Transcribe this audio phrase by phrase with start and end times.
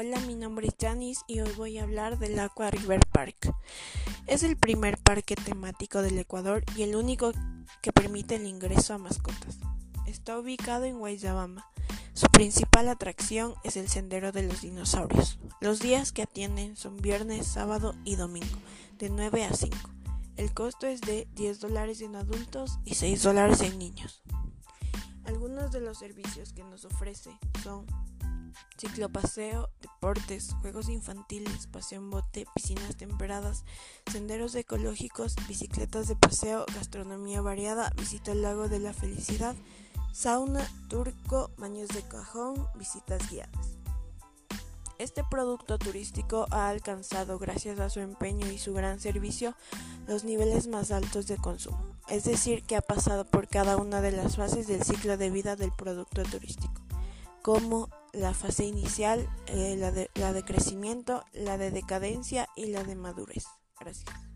[0.00, 3.52] Hola, mi nombre es Janice y hoy voy a hablar del Aqua River Park.
[4.28, 7.32] Es el primer parque temático del Ecuador y el único
[7.82, 9.58] que permite el ingreso a mascotas.
[10.06, 11.68] Está ubicado en Guayabamba.
[12.12, 15.40] Su principal atracción es el Sendero de los Dinosaurios.
[15.60, 18.56] Los días que atienden son viernes, sábado y domingo,
[18.98, 19.76] de 9 a 5.
[20.36, 24.22] El costo es de 10 dólares en adultos y 6 dólares en niños.
[25.24, 27.84] Algunos de los servicios que nos ofrece son
[28.78, 33.64] ciclopaseo, deportes, juegos infantiles, paseo en bote, piscinas temperadas,
[34.12, 39.56] senderos ecológicos, bicicletas de paseo, gastronomía variada, visita al lago de la felicidad,
[40.12, 43.76] sauna, turco, baños de cajón, visitas guiadas.
[44.98, 49.56] Este producto turístico ha alcanzado, gracias a su empeño y su gran servicio,
[50.06, 54.12] los niveles más altos de consumo, es decir, que ha pasado por cada una de
[54.12, 56.82] las fases del ciclo de vida del producto turístico,
[57.42, 57.88] como
[58.18, 62.96] la fase inicial, eh, la, de, la de crecimiento, la de decadencia y la de
[62.96, 63.44] madurez.
[63.78, 64.27] Gracias.